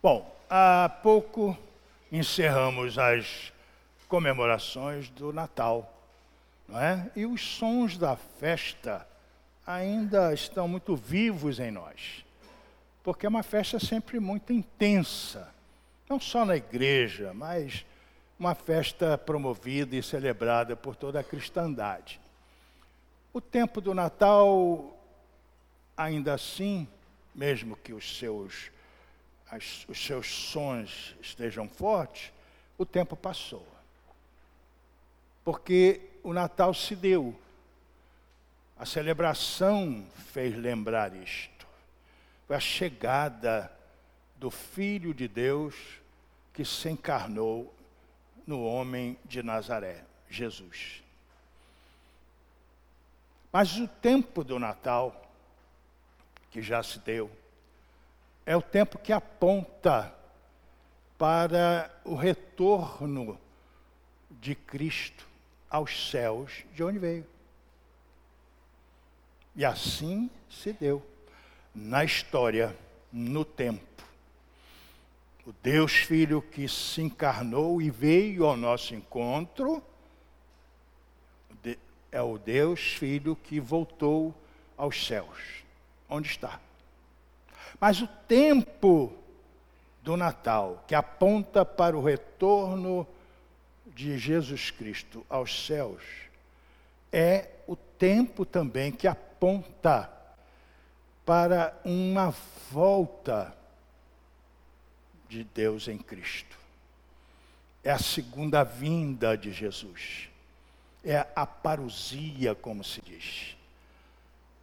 [0.00, 1.58] Bom, há pouco
[2.12, 3.52] encerramos as
[4.06, 5.92] comemorações do Natal,
[6.68, 7.10] não é?
[7.16, 9.04] E os sons da festa
[9.66, 12.24] ainda estão muito vivos em nós,
[13.02, 15.52] porque é uma festa sempre muito intensa,
[16.08, 17.84] não só na igreja, mas
[18.38, 22.20] uma festa promovida e celebrada por toda a cristandade.
[23.32, 24.96] O tempo do Natal,
[25.96, 26.86] ainda assim,
[27.34, 28.70] mesmo que os seus,
[29.50, 32.32] as, os seus sons estejam fortes,
[32.76, 33.66] o tempo passou.
[35.44, 37.34] Porque o Natal se deu.
[38.78, 41.66] A celebração fez lembrar isto.
[42.46, 43.72] Foi a chegada
[44.36, 45.74] do Filho de Deus
[46.52, 47.74] que se encarnou
[48.46, 51.02] no homem de Nazaré, Jesus.
[53.52, 55.30] Mas o tempo do Natal,
[56.50, 57.30] que já se deu,
[58.48, 60.10] é o tempo que aponta
[61.18, 63.38] para o retorno
[64.30, 65.28] de Cristo
[65.68, 67.26] aos céus de onde veio.
[69.54, 71.06] E assim se deu
[71.74, 72.74] na história,
[73.12, 74.02] no tempo.
[75.44, 79.82] O Deus Filho que se encarnou e veio ao nosso encontro
[82.10, 84.34] é o Deus Filho que voltou
[84.74, 85.62] aos céus.
[86.08, 86.58] Onde está?
[87.80, 89.12] Mas o tempo
[90.02, 93.06] do Natal, que aponta para o retorno
[93.86, 96.02] de Jesus Cristo aos céus,
[97.12, 100.10] é o tempo também que aponta
[101.26, 102.34] para uma
[102.70, 103.54] volta
[105.28, 106.56] de Deus em Cristo.
[107.84, 110.30] É a segunda vinda de Jesus.
[111.04, 113.57] É a parousia, como se diz.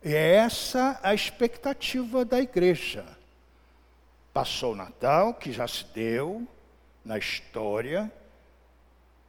[0.08, 3.04] É essa a expectativa da igreja.
[4.32, 6.48] Passou o Natal, que já se deu
[7.04, 8.12] na história,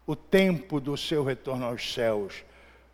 [0.06, 2.44] o tempo do seu retorno aos céus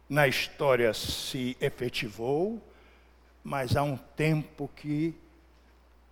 [0.09, 2.63] na história se efetivou,
[3.43, 5.13] mas há um tempo que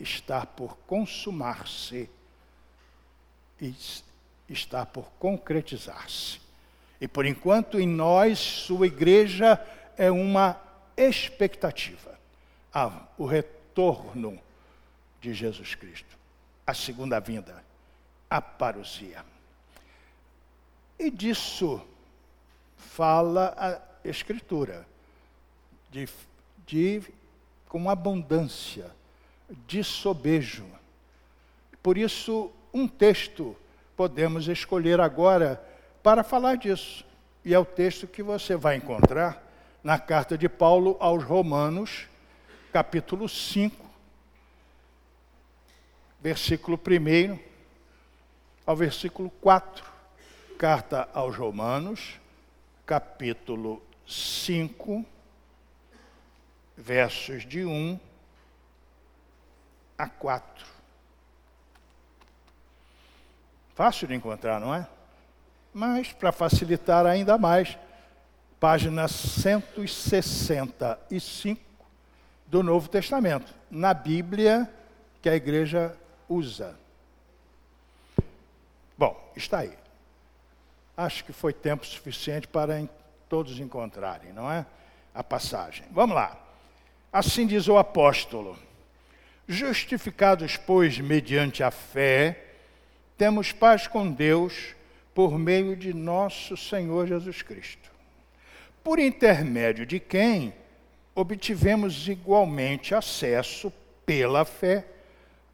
[0.01, 2.11] está por consumar-se
[3.61, 3.73] e
[4.49, 6.41] está por concretizar-se.
[7.01, 9.65] E por enquanto em nós, sua igreja
[9.97, 12.19] é uma expectativa.
[13.19, 14.39] O retorno
[15.21, 16.17] de Jesus Cristo,
[16.67, 17.65] a segunda vinda,
[18.29, 19.25] a parousia.
[20.99, 21.81] E disso
[22.77, 24.87] fala a Escritura,
[25.91, 26.09] de,
[26.67, 27.03] de,
[27.69, 28.91] com abundância,
[29.67, 30.65] de sobejo.
[31.83, 33.57] Por isso, um texto
[33.97, 35.63] podemos escolher agora
[36.03, 37.05] para falar disso.
[37.45, 39.50] E é o texto que você vai encontrar
[39.83, 42.07] na carta de Paulo aos Romanos,
[42.73, 43.89] capítulo 5,
[46.21, 47.39] versículo 1
[48.67, 49.91] ao versículo 4
[50.59, 52.21] carta aos Romanos,
[52.85, 55.03] capítulo 5,
[56.77, 57.99] versos de 1
[59.97, 60.67] a 4.
[63.75, 64.87] Fácil de encontrar, não é?
[65.73, 67.79] Mas, para facilitar ainda mais,
[68.61, 71.61] página 165
[72.47, 74.71] do Novo Testamento, na Bíblia
[75.21, 75.97] que a igreja
[76.29, 76.79] usa.
[78.97, 79.81] Bom, está aí
[81.05, 82.87] acho que foi tempo suficiente para
[83.29, 84.67] todos encontrarem, não é?
[85.15, 85.85] A passagem.
[85.91, 86.39] Vamos lá.
[87.13, 88.59] Assim diz o apóstolo:
[89.49, 92.45] Justificados, pois, mediante a fé,
[93.17, 94.75] temos paz com Deus
[95.15, 97.91] por meio de nosso Senhor Jesus Cristo,
[98.83, 100.55] por intermédio de quem
[101.15, 103.73] obtivemos igualmente acesso
[104.07, 104.87] pela fé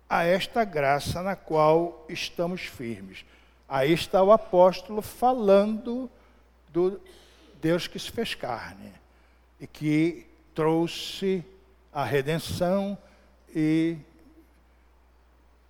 [0.09, 3.25] a esta graça na qual estamos firmes.
[3.69, 6.09] Aí está o apóstolo falando
[6.69, 7.00] do
[7.60, 8.92] Deus que se fez carne
[9.60, 11.44] e que trouxe
[11.93, 12.97] a redenção
[13.54, 13.97] e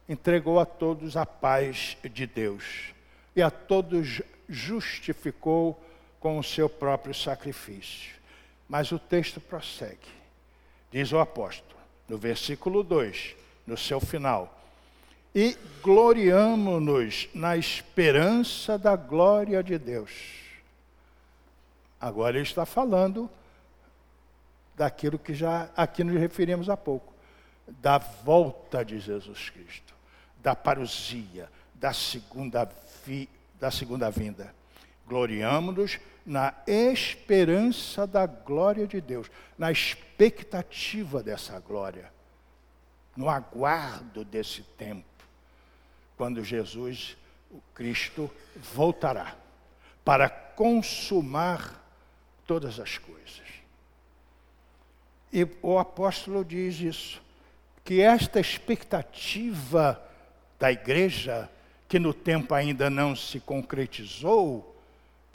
[0.09, 2.93] entregou a todos a paz de Deus.
[3.35, 5.81] E a todos justificou
[6.26, 8.17] com o seu próprio sacrifício.
[8.69, 10.08] Mas o texto prossegue.
[10.90, 14.52] Diz o apóstolo, no versículo 2, no seu final:
[15.32, 20.11] e gloriamo-nos na esperança da glória de Deus.
[22.00, 23.31] Agora ele está falando
[24.75, 27.14] daquilo que já aqui nos referimos há pouco,
[27.69, 29.94] da volta de Jesus Cristo,
[30.43, 32.69] da parousia, da segunda,
[33.05, 33.28] vi,
[33.61, 34.52] da segunda vinda.
[35.06, 42.12] Gloriamo-nos na esperança da glória de Deus, na expectativa dessa glória,
[43.17, 45.17] no aguardo desse tempo
[46.17, 47.17] quando Jesus,
[47.50, 48.31] o Cristo,
[48.75, 49.37] voltará
[50.05, 51.85] para consumar
[52.47, 53.44] todas as coisas.
[55.32, 57.23] E o apóstolo diz isso,
[57.85, 60.02] que esta expectativa
[60.59, 61.50] da igreja,
[61.88, 64.75] que no tempo ainda não se concretizou,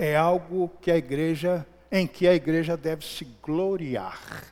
[0.01, 4.51] é algo que a igreja, em que a igreja deve se gloriar,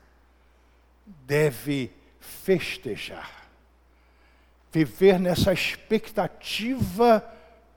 [1.25, 3.50] deve festejar,
[4.72, 7.28] viver nessa expectativa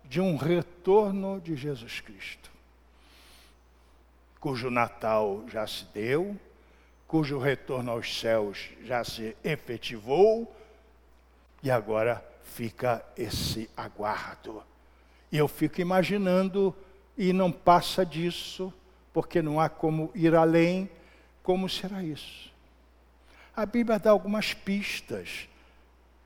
[0.05, 2.51] de um retorno de Jesus Cristo,
[4.39, 6.39] cujo Natal já se deu,
[7.09, 10.55] cujo retorno aos céus já se efetivou,
[11.63, 14.63] e agora fica esse aguardo.
[15.31, 16.77] E eu fico imaginando,
[17.17, 18.73] e não passa disso,
[19.13, 20.89] porque não há como ir além,
[21.43, 22.51] como será isso?
[23.55, 25.49] A Bíblia dá algumas pistas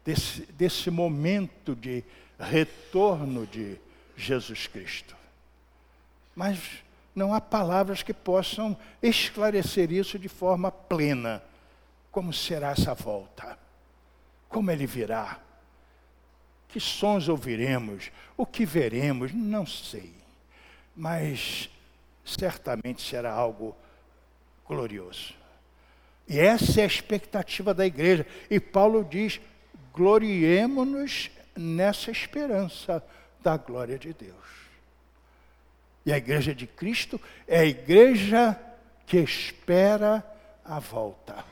[0.05, 2.05] desse, desse momento de
[2.39, 3.77] retorno de
[4.17, 5.17] Jesus Cristo.
[6.35, 6.59] Mas
[7.15, 11.43] não há palavras que possam esclarecer isso de forma plena.
[12.13, 13.59] Como será essa volta?
[14.49, 15.41] Como ele virá?
[16.69, 18.11] Que sons ouviremos?
[18.37, 19.33] O que veremos?
[19.33, 20.15] Não sei.
[20.97, 21.69] Mas
[22.25, 23.77] certamente será algo
[24.67, 25.35] glorioso.
[26.29, 28.27] E essa é a expectativa da igreja.
[28.51, 29.41] E Paulo diz:
[29.93, 33.05] gloriemo-nos nessa esperança
[33.43, 34.35] da glória de Deus.
[36.05, 38.59] E a igreja de Cristo é a igreja
[39.07, 40.25] que espera
[40.65, 41.45] a volta,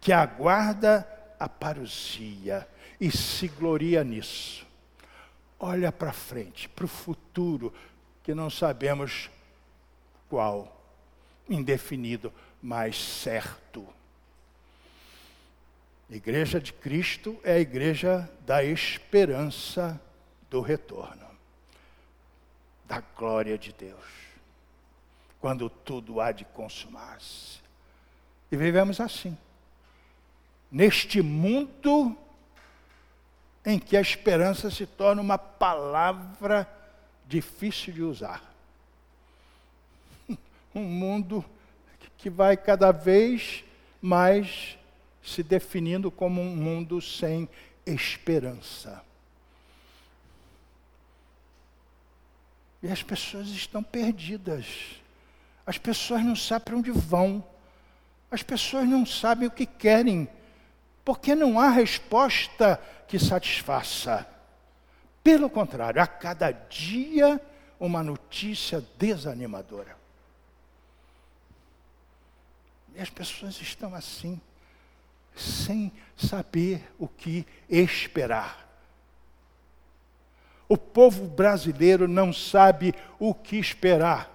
[0.00, 1.06] que aguarda
[1.38, 2.66] a parousia
[3.00, 4.66] e se gloria nisso.
[5.58, 7.72] Olha para frente, para o futuro,
[8.30, 9.28] que não sabemos
[10.28, 10.80] qual,
[11.48, 12.32] indefinido,
[12.62, 13.84] mas certo.
[16.08, 20.00] igreja de Cristo é a igreja da esperança
[20.48, 21.26] do retorno,
[22.84, 24.06] da glória de Deus,
[25.40, 27.58] quando tudo há de consumar-se.
[28.52, 29.36] E vivemos assim,
[30.70, 32.16] neste mundo
[33.66, 36.79] em que a esperança se torna uma palavra
[37.30, 38.42] difícil de usar.
[40.74, 41.44] Um mundo
[42.16, 43.64] que vai cada vez
[44.00, 44.78] mais
[45.22, 47.48] se definindo como um mundo sem
[47.84, 49.02] esperança.
[52.82, 54.66] E as pessoas estão perdidas.
[55.66, 57.44] As pessoas não sabem para onde vão.
[58.30, 60.28] As pessoas não sabem o que querem.
[61.04, 64.26] Porque não há resposta que satisfaça.
[65.22, 67.40] Pelo contrário, a cada dia
[67.78, 69.96] uma notícia desanimadora.
[72.94, 74.40] E as pessoas estão assim,
[75.34, 78.68] sem saber o que esperar.
[80.68, 84.30] O povo brasileiro não sabe o que esperar,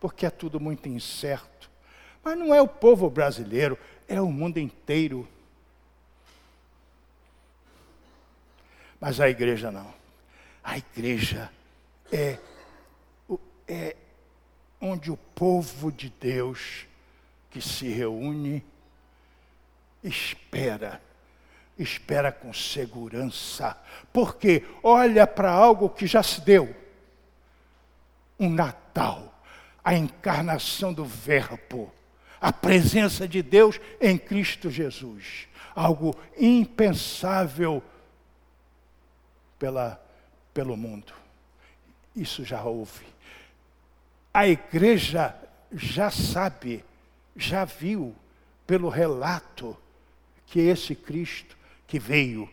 [0.00, 1.70] porque é tudo muito incerto.
[2.22, 3.78] Mas não é o povo brasileiro,
[4.08, 5.28] é o mundo inteiro.
[9.00, 9.92] Mas a igreja não.
[10.62, 11.50] A igreja
[12.12, 12.38] é,
[13.66, 13.96] é
[14.80, 16.86] onde o povo de Deus
[17.50, 18.64] que se reúne
[20.02, 21.00] espera,
[21.78, 23.76] espera com segurança,
[24.12, 26.74] porque olha para algo que já se deu.
[28.38, 29.42] Um Natal,
[29.82, 31.92] a encarnação do Verbo,
[32.40, 37.82] a presença de Deus em Cristo Jesus, algo impensável
[39.60, 40.02] pela,
[40.52, 41.12] pelo mundo.
[42.16, 43.06] Isso já houve.
[44.34, 45.36] A igreja
[45.70, 46.84] já sabe,
[47.36, 48.16] já viu
[48.66, 49.76] pelo relato
[50.46, 52.50] que esse Cristo que veio,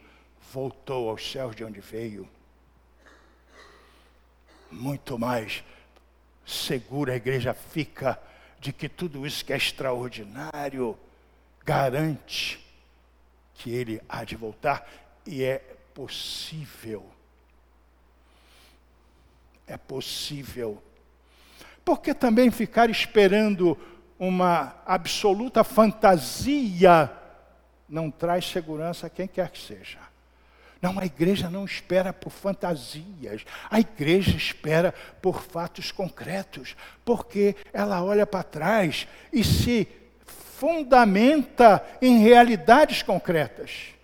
[0.52, 2.28] voltou aos céus de onde veio.
[4.70, 5.64] Muito mais
[6.46, 8.20] segura a igreja fica
[8.60, 10.98] de que tudo isso que é extraordinário
[11.64, 12.60] garante
[13.54, 14.88] que ele há de voltar
[15.26, 17.10] e é possível.
[19.66, 20.84] É possível.
[21.84, 23.76] Porque também ficar esperando
[24.20, 27.12] uma absoluta fantasia
[27.90, 29.98] não traz segurança a quem quer que seja.
[30.80, 38.04] Não, a igreja não espera por fantasias, a igreja espera por fatos concretos, porque ela
[38.04, 39.88] olha para trás e se
[40.60, 43.97] fundamenta em realidades concretas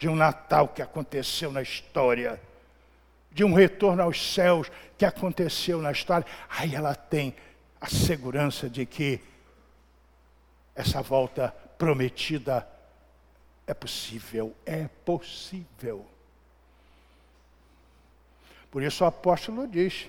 [0.00, 2.40] de um Natal que aconteceu na história,
[3.30, 6.26] de um retorno aos céus que aconteceu na história.
[6.48, 7.36] Aí ela tem
[7.78, 9.20] a segurança de que
[10.74, 12.66] essa volta prometida
[13.66, 16.04] É possível, é possível.
[18.68, 20.08] Por isso o apóstolo diz: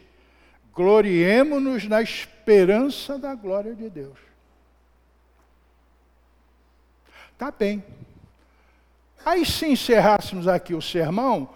[0.74, 4.18] gloriemo-nos na esperança da glória de Deus.
[7.38, 7.84] Tá bem.
[9.24, 11.50] Aí, se encerrássemos aqui o sermão,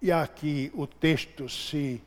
[0.00, 2.02] e aqui o texto se,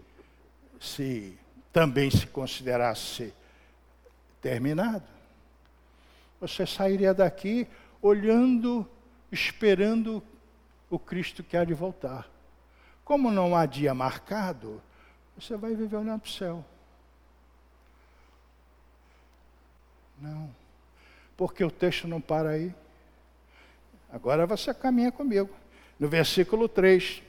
[0.80, 1.38] se
[1.72, 3.34] também se considerasse
[4.42, 5.06] terminado,
[6.40, 7.68] você sairia daqui
[8.02, 8.88] olhando,
[9.32, 10.22] esperando
[10.90, 12.30] o Cristo que há de voltar.
[13.04, 14.82] Como não há dia marcado,
[15.38, 16.66] você vai viver olhando para o céu.
[20.20, 20.54] Não.
[21.36, 22.76] Porque o texto não para aí.
[24.16, 25.50] Agora você caminha comigo.
[26.00, 27.22] No versículo 3.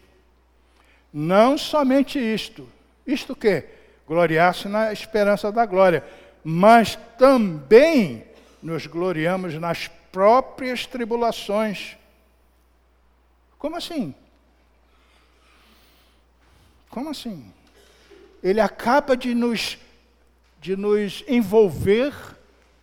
[1.13, 2.69] Não somente isto.
[3.05, 3.65] Isto o quê?
[4.07, 6.05] Gloriar-se na esperança da glória.
[6.45, 8.25] Mas também
[8.63, 11.97] nos gloriamos nas próprias tribulações.
[13.59, 14.15] Como assim?
[16.89, 17.53] Como assim?
[18.41, 19.77] Ele acaba de nos,
[20.61, 22.15] de nos envolver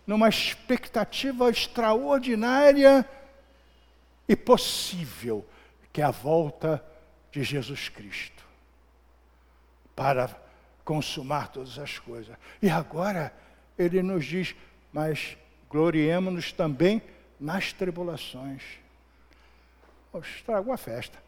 [0.06, 3.08] numa expectativa extraordinária
[4.28, 5.44] e possível,
[5.92, 6.84] que é a volta
[7.30, 8.44] de Jesus Cristo
[9.94, 10.28] para
[10.84, 12.36] consumar todas as coisas.
[12.60, 13.32] E agora
[13.78, 14.54] ele nos diz:
[14.92, 15.36] mas
[15.68, 17.02] gloriemos-nos também
[17.38, 18.62] nas tribulações.
[20.12, 21.18] Oh, estragou a festa.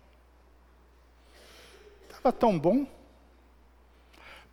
[2.08, 2.86] Estava tão bom.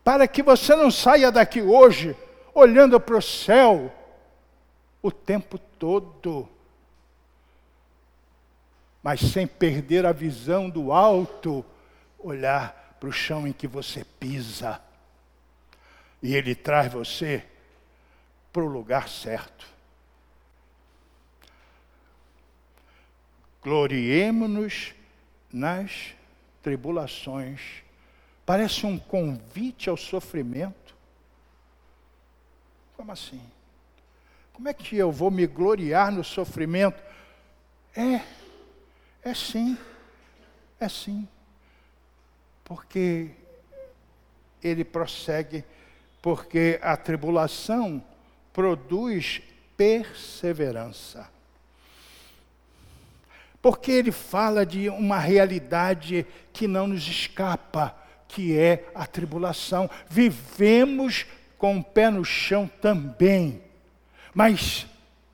[0.03, 2.15] Para que você não saia daqui hoje
[2.53, 3.93] olhando para o céu
[5.01, 6.50] o tempo todo,
[9.03, 11.63] mas sem perder a visão do alto,
[12.17, 14.81] olhar para o chão em que você pisa.
[16.22, 17.45] E ele traz você
[18.53, 19.67] para o lugar certo.
[23.62, 24.93] Gloriemo-nos
[25.51, 26.15] nas
[26.62, 27.60] tribulações.
[28.45, 30.95] Parece um convite ao sofrimento.
[32.95, 33.41] Como assim?
[34.53, 37.01] Como é que eu vou me gloriar no sofrimento?
[37.95, 38.22] É,
[39.23, 39.77] é sim,
[40.79, 41.27] é sim.
[42.63, 43.31] Porque
[44.61, 45.63] ele prossegue,
[46.21, 48.03] porque a tribulação
[48.51, 49.41] produz
[49.75, 51.29] perseverança.
[53.61, 57.95] Porque ele fala de uma realidade que não nos escapa,
[58.27, 59.89] que é a tribulação.
[60.09, 61.25] Vivemos
[61.57, 63.61] com o pé no chão também,
[64.33, 64.85] mas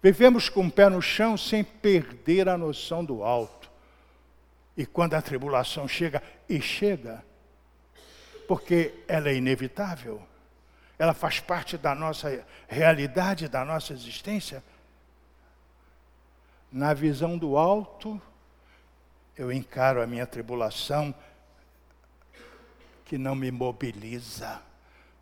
[0.02, 3.59] vivemos com o pé no chão sem perder a noção do alto.
[4.80, 7.22] E quando a tribulação chega, e chega,
[8.48, 10.26] porque ela é inevitável,
[10.98, 14.64] ela faz parte da nossa realidade, da nossa existência.
[16.72, 18.22] Na visão do alto,
[19.36, 21.14] eu encaro a minha tribulação
[23.04, 24.62] que não me mobiliza,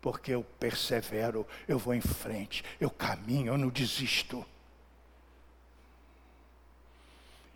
[0.00, 4.46] porque eu persevero, eu vou em frente, eu caminho, eu não desisto.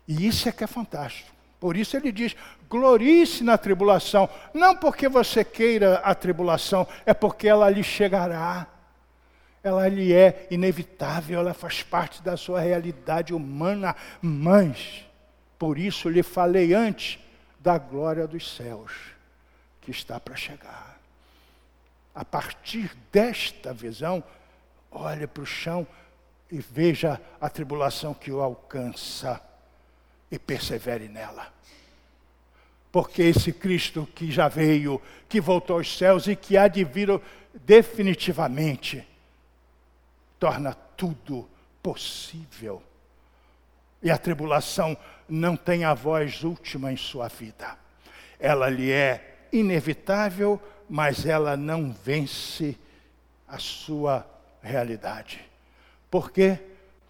[0.05, 1.42] E isso é que é fantástico.
[1.63, 2.35] Por isso ele diz:
[2.69, 8.67] glorie-se na tribulação, não porque você queira a tribulação, é porque ela lhe chegará.
[9.63, 15.05] Ela lhe é inevitável, ela faz parte da sua realidade humana, mas
[15.57, 17.17] por isso lhe falei antes
[17.61, 18.91] da glória dos céus
[19.79, 20.99] que está para chegar.
[22.13, 24.21] A partir desta visão,
[24.91, 25.87] olhe para o chão
[26.51, 29.41] e veja a tribulação que o alcança
[30.33, 31.53] e persevere nela.
[32.91, 34.99] Porque esse Cristo que já veio,
[35.29, 37.21] que voltou aos céus e que há de vir
[37.53, 39.07] definitivamente,
[40.39, 41.47] torna tudo
[41.83, 42.81] possível.
[44.01, 44.97] E a tribulação
[45.29, 47.77] não tem a voz última em sua vida.
[48.39, 50.59] Ela lhe é inevitável,
[50.89, 52.75] mas ela não vence
[53.47, 54.27] a sua
[54.63, 55.41] realidade.
[56.09, 56.59] Por quê?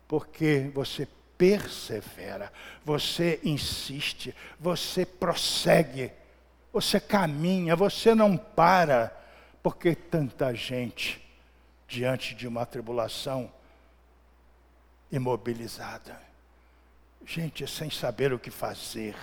[0.09, 2.51] Porque você persevera,
[2.83, 6.11] você insiste, você prossegue,
[6.71, 9.11] você caminha, você não para,
[9.61, 11.21] porque tanta gente
[11.87, 13.51] diante de uma tribulação
[15.11, 16.19] imobilizada,
[17.25, 19.15] gente sem saber o que fazer,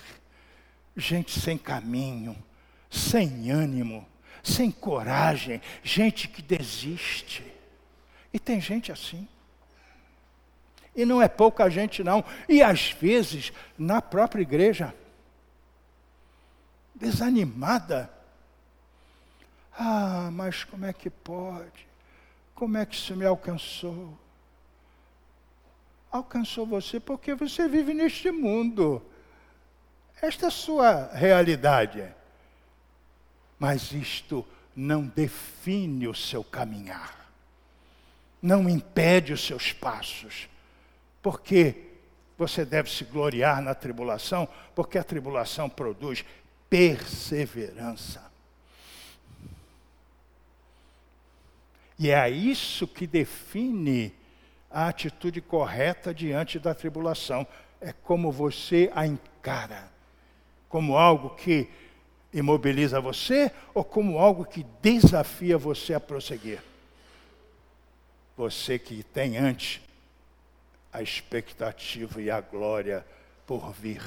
[0.95, 2.35] gente sem caminho,
[2.89, 4.07] sem ânimo,
[4.43, 7.45] sem coragem, gente que desiste.
[8.33, 9.27] E tem gente assim.
[10.95, 12.23] E não é pouca gente, não.
[12.49, 14.93] E às vezes, na própria igreja,
[16.93, 18.11] desanimada.
[19.77, 21.87] Ah, mas como é que pode?
[22.53, 24.17] Como é que isso me alcançou?
[26.11, 29.01] alcançou você porque você vive neste mundo.
[30.21, 32.03] Esta é a sua realidade.
[33.57, 34.45] Mas isto
[34.75, 37.31] não define o seu caminhar,
[38.41, 40.49] não impede os seus passos,
[41.21, 41.75] porque
[42.37, 46.25] você deve se gloriar na tribulação, porque a tribulação produz
[46.69, 48.31] perseverança.
[51.99, 54.11] E é isso que define
[54.71, 57.45] a atitude correta diante da tribulação.
[57.79, 59.91] É como você a encara.
[60.67, 61.69] Como algo que
[62.33, 66.63] imobiliza você ou como algo que desafia você a prosseguir.
[68.35, 69.79] Você que tem antes
[70.91, 73.05] a expectativa e a glória
[73.45, 74.03] por vir.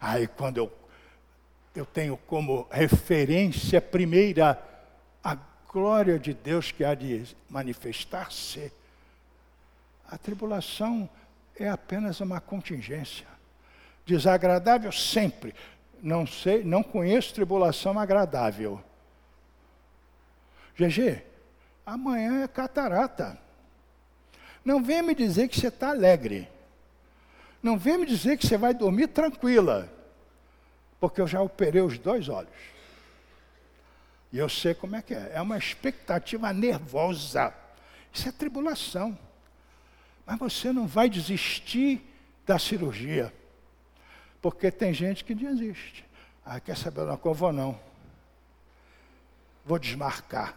[0.00, 0.72] Aí quando eu,
[1.74, 4.62] eu tenho como referência primeira
[5.22, 5.36] a
[5.68, 8.72] glória de Deus que há de manifestar-se,
[10.08, 11.08] a tribulação
[11.58, 13.26] é apenas uma contingência.
[14.04, 15.54] Desagradável sempre.
[16.02, 18.80] Não sei, não conheço tribulação agradável.
[20.78, 21.22] GG,
[21.84, 23.45] amanhã é catarata.
[24.66, 26.48] Não venha me dizer que você está alegre.
[27.62, 29.88] Não venha me dizer que você vai dormir tranquila.
[30.98, 32.50] Porque eu já operei os dois olhos.
[34.32, 35.30] E eu sei como é que é.
[35.34, 37.54] É uma expectativa nervosa.
[38.12, 39.16] Isso é tribulação.
[40.26, 42.04] Mas você não vai desistir
[42.44, 43.32] da cirurgia.
[44.42, 46.04] Porque tem gente que desiste.
[46.44, 47.38] Ah, quer saber uma coisa?
[47.38, 47.80] Vou não.
[49.64, 50.56] Vou desmarcar.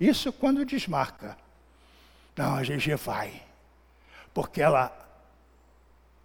[0.00, 1.43] Isso quando desmarca.
[2.36, 3.42] Não, a GG vai.
[4.32, 5.00] Porque ela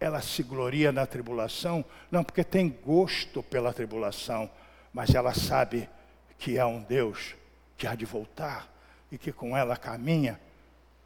[0.00, 4.50] ela se gloria na tribulação, não porque tem gosto pela tribulação,
[4.94, 5.90] mas ela sabe
[6.38, 7.36] que há um Deus
[7.76, 8.66] que há de voltar
[9.12, 10.40] e que com ela caminha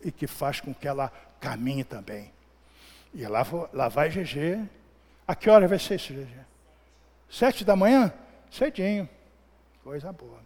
[0.00, 2.32] e que faz com que ela caminhe também.
[3.12, 4.64] E lá, lá vai GG.
[5.26, 6.34] A que hora vai ser isso, GG?
[7.28, 8.12] Sete da manhã?
[8.50, 9.08] Cedinho.
[9.82, 10.38] Coisa boa.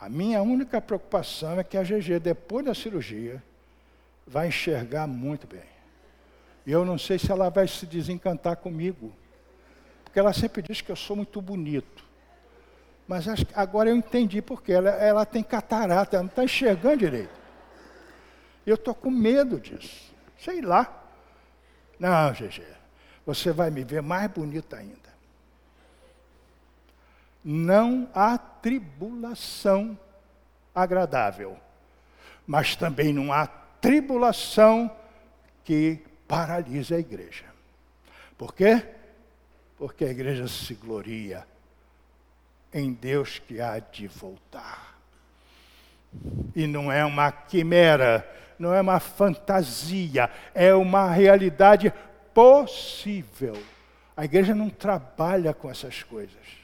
[0.00, 3.42] A minha única preocupação é que a GG, depois da cirurgia,
[4.26, 5.68] vai enxergar muito bem.
[6.64, 9.12] E eu não sei se ela vai se desencantar comigo.
[10.02, 12.02] Porque ela sempre diz que eu sou muito bonito.
[13.06, 17.38] Mas agora eu entendi porque ela, ela tem catarata, ela não está enxergando direito.
[18.64, 20.14] Eu estou com medo disso.
[20.38, 20.96] Sei lá.
[21.98, 22.62] Não, GG,
[23.26, 25.09] você vai me ver mais bonita ainda.
[27.44, 29.98] Não há tribulação
[30.74, 31.56] agradável,
[32.46, 34.90] mas também não há tribulação
[35.64, 37.44] que paralisa a igreja.
[38.36, 38.86] Por quê?
[39.76, 41.46] Porque a igreja se gloria
[42.72, 44.94] em Deus que há de voltar.
[46.54, 51.92] E não é uma quimera, não é uma fantasia, é uma realidade
[52.34, 53.60] possível.
[54.16, 56.59] A igreja não trabalha com essas coisas.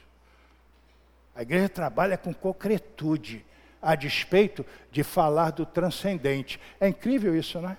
[1.37, 3.45] A igreja trabalha com concretude,
[3.79, 6.59] a despeito de falar do transcendente.
[6.79, 7.77] É incrível isso, não é?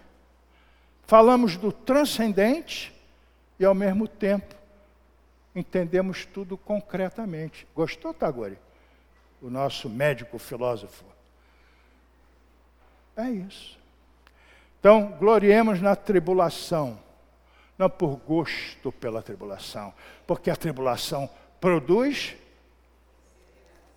[1.09, 2.95] Falamos do transcendente
[3.59, 4.55] e, ao mesmo tempo,
[5.57, 7.67] entendemos tudo concretamente.
[7.75, 8.57] Gostou, Tagore?
[9.43, 11.05] O nosso médico filósofo.
[13.17, 13.77] É isso.
[14.79, 16.97] Então, gloriemos na tribulação,
[17.77, 19.93] não por gosto pela tribulação,
[20.29, 21.29] porque a tribulação
[21.61, 22.37] produz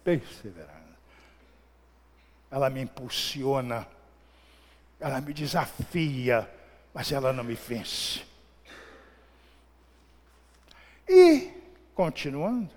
[0.04, 0.72] perseverança.
[2.50, 3.88] Ela me impulsiona,
[5.00, 6.50] ela me desafia,
[6.94, 8.24] mas ela não me vence.
[11.08, 11.52] E,
[11.96, 12.70] continuando,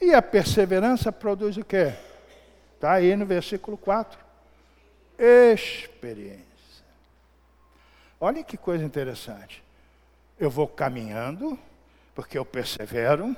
[0.00, 1.94] e a perseverança produz o quê?
[2.74, 4.18] Está aí no versículo 4.
[5.18, 6.44] Experiência.
[8.20, 9.62] Olha que coisa interessante.
[10.38, 11.58] Eu vou caminhando,
[12.14, 13.36] porque eu persevero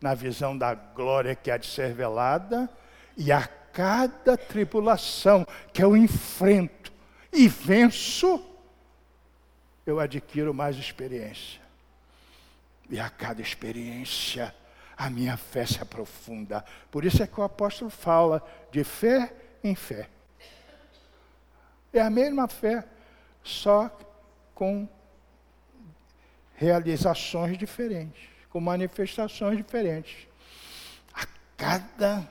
[0.00, 2.68] na visão da glória que há de ser velada,
[3.16, 6.92] e a cada tribulação que eu enfrento
[7.32, 8.44] e venço,
[9.84, 11.60] eu adquiro mais experiência.
[12.88, 14.54] E a cada experiência,
[14.96, 16.64] a minha fé se aprofunda.
[16.90, 19.32] Por isso é que o apóstolo fala de fé
[19.62, 20.08] em fé.
[21.92, 22.84] É a mesma fé,
[23.42, 23.90] só
[24.54, 24.88] com
[26.54, 30.26] realizações diferentes, com manifestações diferentes.
[31.12, 31.26] A
[31.58, 32.26] cada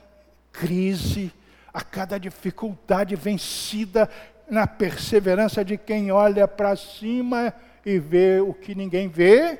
[0.50, 1.32] crise,
[1.72, 4.10] a cada dificuldade vencida
[4.50, 9.56] na perseverança de quem olha para cima e vê o que ninguém vê,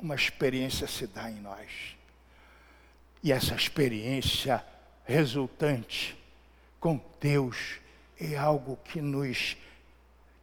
[0.00, 1.96] uma experiência se dá em nós.
[3.22, 4.64] E essa experiência
[5.04, 6.18] resultante
[6.80, 7.76] com Deus
[8.20, 9.56] é algo que nos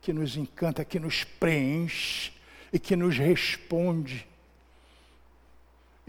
[0.01, 2.31] que nos encanta, que nos preenche
[2.71, 4.30] e que nos responde.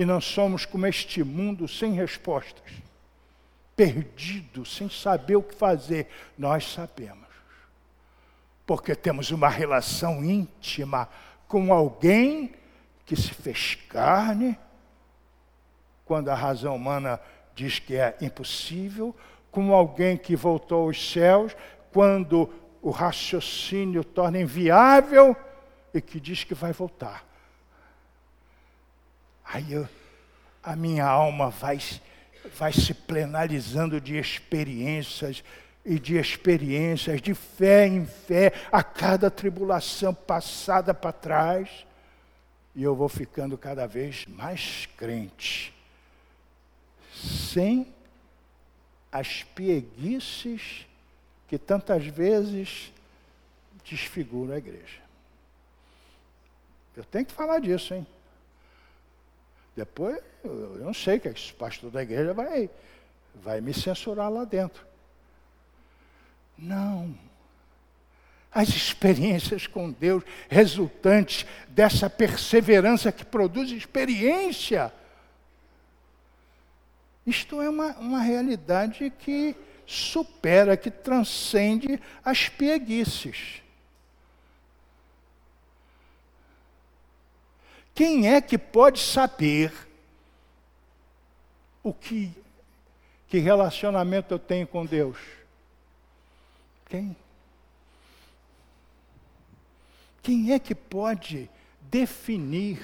[0.02, 2.72] E nós somos como este mundo sem respostas,
[3.76, 6.08] perdido, sem saber o que fazer.
[6.36, 7.28] Nós sabemos,
[8.66, 11.08] porque temos uma relação íntima
[11.46, 12.52] com alguém
[13.06, 14.58] que se fez carne,
[16.04, 17.20] quando a razão humana
[17.54, 19.14] diz que é impossível,
[19.52, 21.54] com alguém que voltou aos céus,
[21.92, 25.36] quando o raciocínio torna inviável
[25.94, 27.31] e que diz que vai voltar.
[29.52, 29.86] Aí eu,
[30.62, 31.78] a minha alma vai,
[32.56, 35.44] vai se plenalizando de experiências
[35.84, 41.84] e de experiências, de fé em fé, a cada tribulação passada para trás,
[42.74, 45.74] e eu vou ficando cada vez mais crente,
[47.12, 47.92] sem
[49.10, 50.86] as pieguices
[51.46, 52.90] que tantas vezes
[53.84, 55.02] desfiguram a igreja.
[56.96, 58.06] Eu tenho que falar disso, hein?
[59.74, 62.68] Depois, eu não sei que esse pastor da igreja vai,
[63.34, 64.84] vai me censurar lá dentro.
[66.58, 67.14] Não.
[68.50, 74.92] As experiências com Deus resultantes dessa perseverança que produz experiência.
[77.26, 79.56] Isto é uma, uma realidade que
[79.86, 83.61] supera, que transcende as pieguices.
[87.94, 89.72] Quem é que pode saber
[91.82, 92.30] o que,
[93.28, 95.18] que relacionamento eu tenho com Deus?
[96.86, 97.16] Quem?
[100.22, 101.50] Quem é que pode
[101.80, 102.78] definir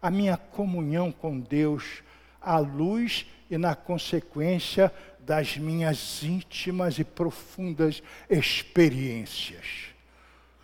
[0.00, 2.02] a minha comunhão com Deus
[2.40, 9.94] à luz e na consequência das minhas íntimas e profundas experiências,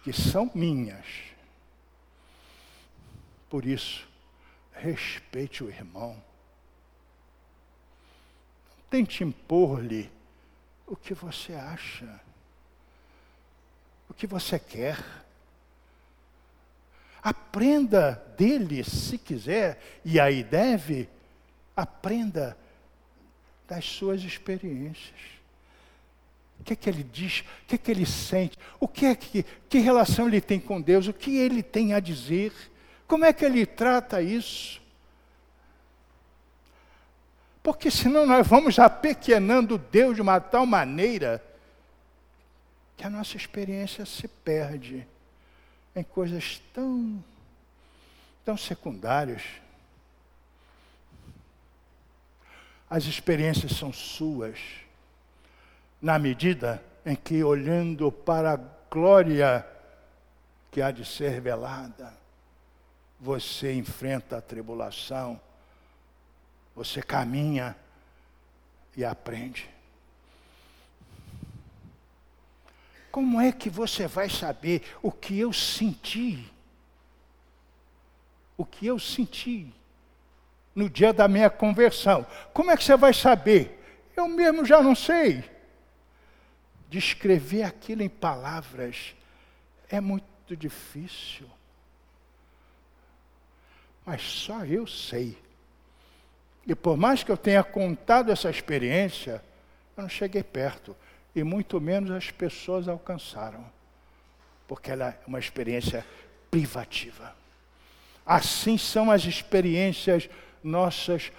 [0.04, 1.06] que são minhas?
[3.48, 4.06] Por isso,
[4.72, 6.12] respeite o irmão.
[8.70, 10.10] Não tente impor-lhe
[10.86, 12.20] o que você acha,
[14.08, 14.98] o que você quer.
[17.22, 21.08] Aprenda dele, se quiser, e aí deve,
[21.76, 22.56] aprenda
[23.66, 25.38] das suas experiências.
[26.60, 27.40] O que é que ele diz?
[27.40, 28.58] O que é que ele sente?
[28.80, 31.06] O que é que, que relação ele tem com Deus?
[31.06, 32.52] O que ele tem a dizer?
[33.08, 34.80] Como é que ele trata isso?
[37.62, 41.42] Porque senão nós vamos apequenando Deus de uma tal maneira
[42.98, 45.06] que a nossa experiência se perde
[45.96, 47.24] em coisas tão,
[48.44, 49.42] tão secundárias.
[52.90, 54.58] As experiências são suas,
[56.00, 59.66] na medida em que, olhando para a glória
[60.70, 62.12] que há de ser revelada,
[63.18, 65.40] você enfrenta a tribulação,
[66.74, 67.76] você caminha
[68.96, 69.68] e aprende.
[73.10, 76.48] Como é que você vai saber o que eu senti?
[78.56, 79.72] O que eu senti
[80.74, 82.24] no dia da minha conversão?
[82.52, 83.74] Como é que você vai saber?
[84.16, 85.42] Eu mesmo já não sei.
[86.88, 89.14] Descrever aquilo em palavras
[89.88, 91.48] é muito difícil
[94.08, 95.36] mas só eu sei.
[96.66, 99.44] E por mais que eu tenha contado essa experiência,
[99.94, 100.96] eu não cheguei perto,
[101.34, 103.62] e muito menos as pessoas alcançaram,
[104.66, 106.06] porque ela é uma experiência
[106.50, 107.36] privativa.
[108.24, 110.30] Assim são as experiências
[110.64, 111.30] nossas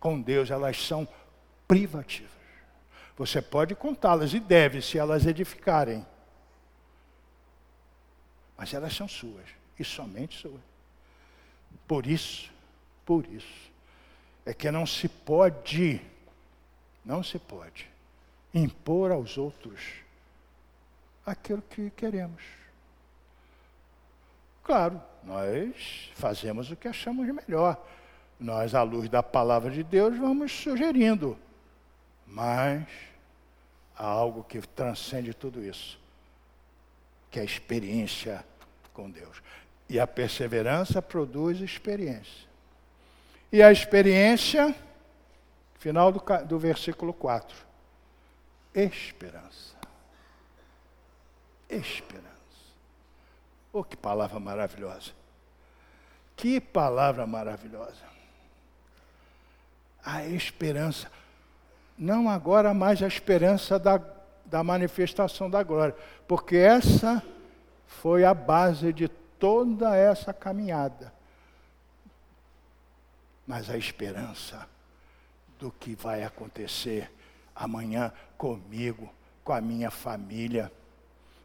[0.00, 1.06] com Deus, elas são
[1.68, 2.32] privativas.
[3.18, 6.06] Você pode contá-las e deve, se elas edificarem.
[8.56, 9.44] Mas elas são suas,
[9.78, 10.73] e somente suas.
[11.86, 12.50] Por isso,
[13.04, 13.70] por isso,
[14.46, 16.00] é que não se pode,
[17.04, 17.94] não se pode
[18.54, 19.80] impor aos outros
[21.26, 22.42] aquilo que queremos.
[24.62, 27.82] Claro, nós fazemos o que achamos melhor.
[28.38, 31.36] Nós, à luz da palavra de Deus, vamos sugerindo.
[32.26, 32.86] Mas
[33.96, 35.98] há algo que transcende tudo isso,
[37.30, 38.44] que é a experiência
[38.92, 39.42] com Deus.
[39.88, 42.48] E a perseverança produz experiência.
[43.52, 44.74] E a experiência,
[45.78, 47.56] final do, do versículo 4,
[48.74, 49.76] esperança.
[51.68, 52.24] Esperança.
[53.72, 55.12] Oh, que palavra maravilhosa.
[56.36, 58.04] Que palavra maravilhosa.
[60.04, 61.10] A esperança.
[61.96, 64.00] não agora mais a esperança da,
[64.44, 65.94] da manifestação da glória,
[66.26, 67.22] porque essa
[67.86, 69.08] foi a base de
[69.44, 71.12] toda essa caminhada.
[73.46, 74.66] Mas a esperança
[75.58, 77.12] do que vai acontecer
[77.54, 79.12] amanhã comigo,
[79.44, 80.72] com a minha família,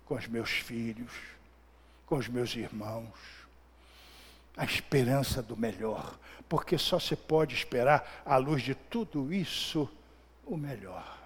[0.06, 1.12] com os meus filhos,
[2.06, 3.20] com os meus irmãos.
[4.56, 9.90] A esperança do melhor, porque só se pode esperar, à luz de tudo isso,
[10.46, 11.18] o melhor.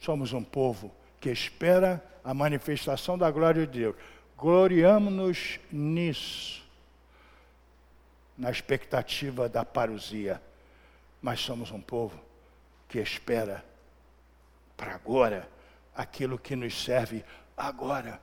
[0.00, 3.96] Somos um povo que espera a manifestação da glória de Deus.
[4.42, 6.64] Gloriamos-nos nisso,
[8.36, 10.42] na expectativa da parousia.
[11.22, 12.20] Mas somos um povo
[12.88, 13.64] que espera
[14.76, 15.48] para agora
[15.94, 17.24] aquilo que nos serve
[17.56, 18.20] agora.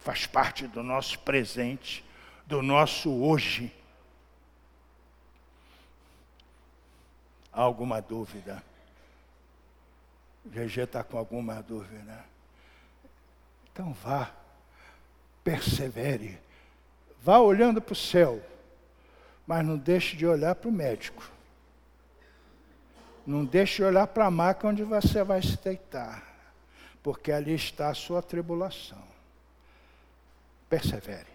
[0.00, 2.04] Faz parte do nosso presente,
[2.44, 3.72] do nosso hoje.
[7.52, 8.60] Há alguma dúvida?
[10.46, 12.24] GG está com alguma dúvida?
[13.70, 14.41] Então vá,
[15.44, 16.38] persevere,
[17.22, 18.42] vá olhando para o céu,
[19.46, 21.30] mas não deixe de olhar para o médico.
[23.26, 26.22] Não deixe de olhar para a maca onde você vai se deitar,
[27.02, 29.02] porque ali está a sua tribulação.
[30.68, 31.26] Persevere.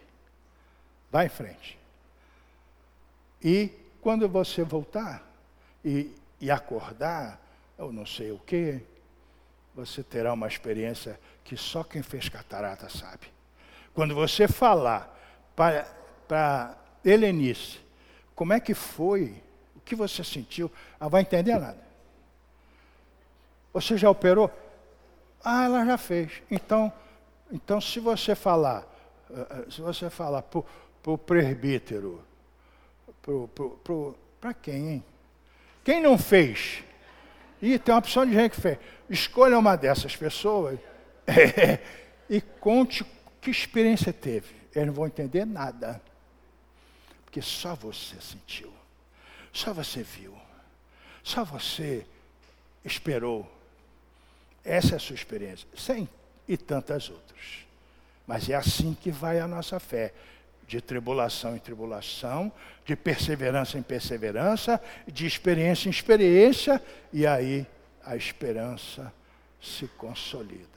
[1.11, 1.77] Vá em frente.
[3.41, 5.23] E quando você voltar
[5.83, 7.39] e, e acordar,
[7.77, 8.81] eu não sei o que,
[9.75, 13.37] você terá uma experiência que só quem fez catarata sabe.
[13.97, 15.12] Quando você falar
[15.55, 15.88] para,
[16.27, 17.79] para Helenice,
[18.36, 19.41] como é que foi
[19.83, 20.71] que você sentiu?
[20.99, 21.79] Ela vai entender nada.
[23.73, 24.51] Você já operou?
[25.43, 26.31] Ah, ela já fez.
[26.51, 26.93] Então,
[27.51, 28.86] então se você falar,
[29.31, 30.62] eh, eh, se você falar para
[31.07, 32.23] o presbítero,
[34.39, 35.05] para quem, hein?
[35.83, 36.83] Quem não fez?
[37.60, 38.77] E tem uma opção de gente que fez.
[39.10, 40.77] Escolha uma dessas pessoas
[42.29, 43.03] e conte
[43.47, 44.53] que experiência teve.
[44.75, 46.01] Eles não vão entender nada.
[47.23, 48.73] Porque só você sentiu.
[49.53, 50.38] Só você viu.
[51.23, 52.05] Só você
[52.83, 53.49] esperou.
[54.65, 55.65] Essa é a sua experiência.
[55.77, 56.10] Sem
[56.45, 57.65] e tantas outras.
[58.25, 60.13] Mas é assim que vai a nossa fé.
[60.67, 62.51] De tribulação em tribulação,
[62.83, 66.83] de perseverança em perseverança, de experiência em experiência,
[67.13, 67.65] e aí
[68.03, 69.13] a esperança
[69.62, 70.76] se consolida.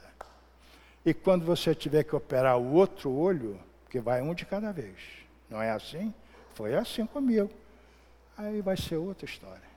[1.05, 3.59] E quando você tiver que operar o outro olho,
[3.89, 4.95] que vai um de cada vez,
[5.49, 6.13] não é assim?
[6.53, 7.49] Foi assim comigo
[8.37, 9.71] aí vai ser outra história.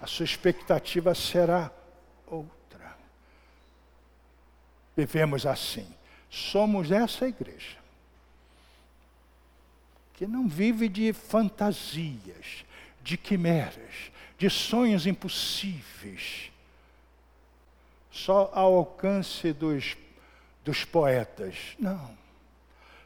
[0.00, 1.70] A sua expectativa será
[2.26, 2.96] outra.
[4.96, 5.86] Vivemos assim.
[6.30, 7.78] Somos essa igreja
[10.14, 12.64] que não vive de fantasias,
[13.02, 16.50] de quimeras, de sonhos impossíveis,
[18.10, 19.96] só ao alcance dos,
[20.64, 21.76] dos poetas.
[21.78, 22.18] Não.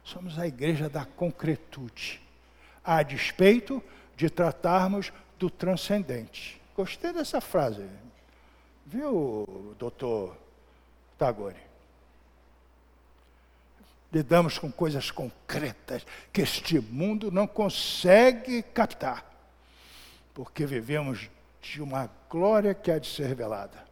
[0.02, 2.20] Somos a igreja da concretude,
[2.84, 3.82] a despeito
[4.16, 6.60] de tratarmos do transcendente.
[6.76, 7.86] Gostei dessa frase.
[8.86, 10.36] Viu, doutor
[11.18, 11.56] Tagore?
[14.12, 19.24] Lidamos com coisas concretas que este mundo não consegue captar,
[20.32, 21.28] porque vivemos
[21.60, 23.84] de uma glória que há de ser revelada.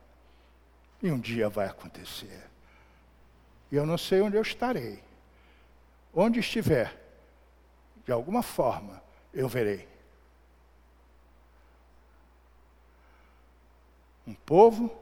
[1.03, 2.52] E um dia vai acontecer.
[3.73, 5.03] E eu não sei onde eu estarei.
[6.13, 6.95] Onde estiver,
[8.05, 9.89] de alguma forma, eu verei.
[14.27, 14.95] Um povo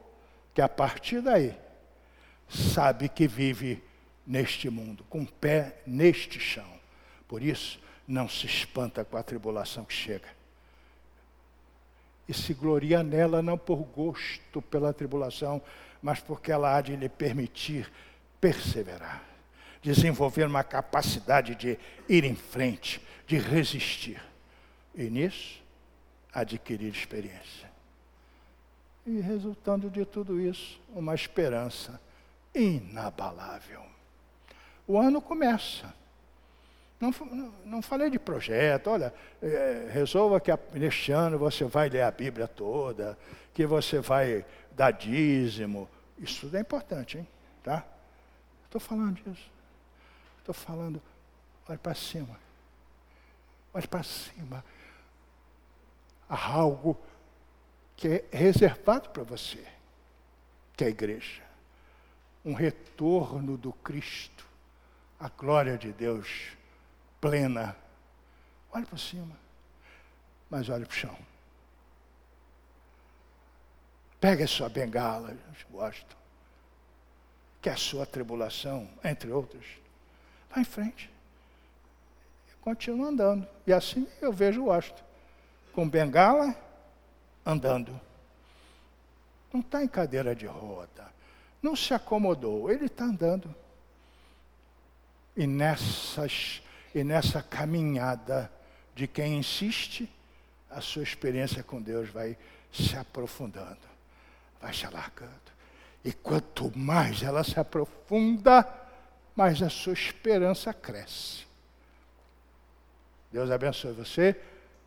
[0.54, 1.59] que a partir daí
[2.48, 3.83] sabe que vive
[4.24, 6.78] neste mundo, com o pé neste chão.
[7.26, 10.28] Por isso, não se espanta com a tribulação que chega.
[12.28, 15.61] E se gloria nela não por gosto pela tribulação,
[16.00, 17.90] mas porque ela há de lhe permitir
[18.40, 19.22] perseverar,
[19.83, 24.20] desenvolver uma capacidade de ir em frente, de resistir.
[24.94, 25.62] E nisso,
[26.33, 27.70] adquirir experiência.
[29.07, 32.00] E resultando de tudo isso, uma esperança
[32.55, 33.83] inabalável.
[34.87, 35.92] O ano começa.
[37.00, 37.11] Não,
[37.64, 42.46] não, falei de projeto, olha, é, resolva que neste ano você vai ler a Bíblia
[42.46, 43.16] toda,
[43.55, 45.88] que você vai dar dízimo.
[46.18, 47.26] Isso tudo é importante, hein?
[47.62, 47.87] Tá?
[48.70, 49.50] Estou falando disso.
[50.38, 51.02] Estou falando,
[51.68, 52.38] olha para cima.
[53.74, 54.64] Olha para cima.
[56.28, 56.96] Há algo
[57.96, 59.66] que é reservado para você,
[60.76, 61.42] que é a igreja.
[62.44, 64.46] Um retorno do Cristo,
[65.18, 66.52] a glória de Deus
[67.20, 67.76] plena.
[68.70, 69.37] Olhe para cima,
[70.48, 71.18] mas olhe para o chão.
[74.20, 75.37] Pegue a sua bengala,
[75.72, 76.19] gosto.
[77.60, 79.66] Que a sua tribulação, entre outros.
[80.50, 81.10] Vá em frente.
[82.60, 83.46] Continua andando.
[83.66, 85.02] E assim eu vejo o Washington.
[85.72, 86.54] Com bengala,
[87.44, 87.98] andando.
[89.52, 91.08] Não está em cadeira de roda.
[91.62, 92.70] Não se acomodou.
[92.70, 93.54] Ele está andando.
[95.36, 96.62] E, nessas,
[96.94, 98.50] e nessa caminhada
[98.94, 100.10] de quem insiste,
[100.68, 102.36] a sua experiência com Deus vai
[102.72, 103.78] se aprofundando,
[104.60, 105.50] vai se alargando.
[106.04, 108.66] E quanto mais ela se aprofunda,
[109.36, 111.46] mais a sua esperança cresce.
[113.30, 114.36] Deus abençoe você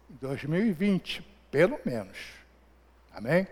[0.10, 2.18] em 2020, pelo menos.
[3.14, 3.48] Amém?